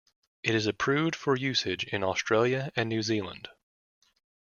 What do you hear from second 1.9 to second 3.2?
Australia and New